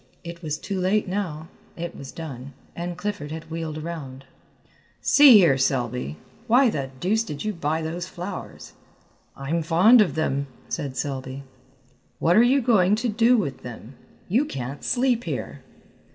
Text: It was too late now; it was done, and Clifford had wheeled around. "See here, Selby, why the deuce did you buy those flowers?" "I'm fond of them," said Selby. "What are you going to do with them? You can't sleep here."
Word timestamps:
It 0.23 0.41
was 0.41 0.57
too 0.57 0.79
late 0.79 1.07
now; 1.07 1.47
it 1.77 1.95
was 1.95 2.11
done, 2.11 2.53
and 2.75 2.97
Clifford 2.97 3.29
had 3.29 3.51
wheeled 3.51 3.77
around. 3.77 4.25
"See 4.99 5.33
here, 5.37 5.59
Selby, 5.59 6.17
why 6.47 6.71
the 6.71 6.89
deuce 6.99 7.23
did 7.23 7.45
you 7.45 7.53
buy 7.53 7.83
those 7.83 8.07
flowers?" 8.07 8.73
"I'm 9.37 9.61
fond 9.61 10.01
of 10.01 10.15
them," 10.15 10.47
said 10.69 10.97
Selby. 10.97 11.43
"What 12.17 12.35
are 12.35 12.41
you 12.41 12.61
going 12.61 12.95
to 12.95 13.09
do 13.09 13.37
with 13.37 13.61
them? 13.61 13.93
You 14.27 14.43
can't 14.43 14.83
sleep 14.83 15.25
here." 15.25 15.61